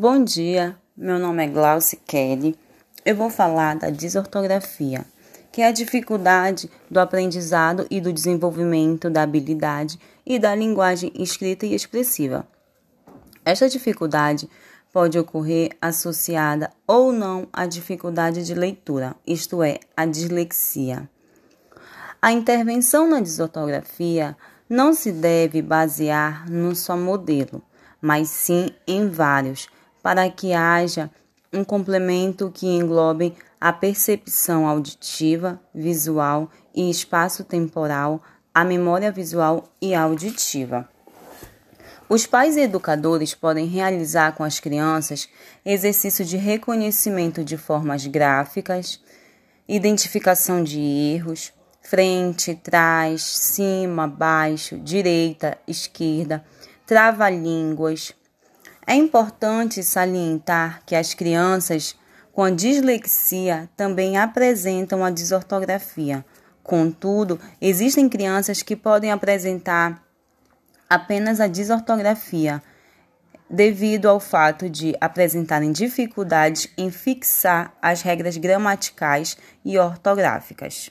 Bom 0.00 0.22
dia, 0.22 0.76
meu 0.96 1.18
nome 1.18 1.44
é 1.44 1.48
Glauce 1.48 1.96
Kelly. 1.96 2.54
Eu 3.04 3.16
vou 3.16 3.28
falar 3.28 3.74
da 3.74 3.90
desortografia, 3.90 5.04
que 5.50 5.60
é 5.60 5.66
a 5.66 5.72
dificuldade 5.72 6.70
do 6.88 7.00
aprendizado 7.00 7.84
e 7.90 8.00
do 8.00 8.12
desenvolvimento 8.12 9.10
da 9.10 9.24
habilidade 9.24 9.98
e 10.24 10.38
da 10.38 10.54
linguagem 10.54 11.10
escrita 11.16 11.66
e 11.66 11.74
expressiva. 11.74 12.46
Esta 13.44 13.68
dificuldade 13.68 14.48
pode 14.92 15.18
ocorrer 15.18 15.70
associada 15.82 16.70
ou 16.86 17.12
não 17.12 17.48
à 17.52 17.66
dificuldade 17.66 18.46
de 18.46 18.54
leitura, 18.54 19.16
isto 19.26 19.64
é, 19.64 19.80
a 19.96 20.06
dislexia. 20.06 21.10
A 22.22 22.30
intervenção 22.30 23.10
na 23.10 23.18
desortografia 23.18 24.36
não 24.70 24.94
se 24.94 25.10
deve 25.10 25.60
basear 25.60 26.48
num 26.48 26.72
só 26.72 26.96
modelo, 26.96 27.60
mas 28.00 28.28
sim 28.28 28.68
em 28.86 29.08
vários 29.08 29.66
para 30.02 30.28
que 30.30 30.52
haja 30.52 31.10
um 31.52 31.64
complemento 31.64 32.50
que 32.50 32.66
englobe 32.66 33.34
a 33.60 33.72
percepção 33.72 34.66
auditiva, 34.66 35.60
visual 35.74 36.50
e 36.74 36.90
espaço-temporal, 36.90 38.22
a 38.54 38.64
memória 38.64 39.10
visual 39.10 39.68
e 39.80 39.94
auditiva. 39.94 40.88
Os 42.08 42.26
pais 42.26 42.56
e 42.56 42.60
educadores 42.60 43.34
podem 43.34 43.66
realizar 43.66 44.32
com 44.32 44.42
as 44.42 44.58
crianças 44.58 45.28
exercício 45.64 46.24
de 46.24 46.36
reconhecimento 46.36 47.44
de 47.44 47.56
formas 47.58 48.06
gráficas, 48.06 49.00
identificação 49.68 50.64
de 50.64 50.80
erros, 50.80 51.52
frente, 51.82 52.54
trás, 52.54 53.22
cima, 53.22 54.06
baixo, 54.06 54.78
direita, 54.78 55.58
esquerda, 55.66 56.42
trava-línguas, 56.86 58.14
é 58.88 58.94
importante 58.94 59.82
salientar 59.82 60.80
que 60.86 60.96
as 60.96 61.12
crianças 61.12 61.94
com 62.32 62.50
dislexia 62.50 63.68
também 63.76 64.16
apresentam 64.16 65.04
a 65.04 65.10
desortografia. 65.10 66.24
Contudo, 66.62 67.38
existem 67.60 68.08
crianças 68.08 68.62
que 68.62 68.74
podem 68.74 69.12
apresentar 69.12 70.02
apenas 70.88 71.38
a 71.38 71.46
desortografia, 71.46 72.62
devido 73.50 74.08
ao 74.08 74.18
fato 74.18 74.70
de 74.70 74.96
apresentarem 74.98 75.70
dificuldades 75.70 76.68
em 76.78 76.90
fixar 76.90 77.74
as 77.82 78.00
regras 78.00 78.38
gramaticais 78.38 79.36
e 79.62 79.78
ortográficas. 79.78 80.90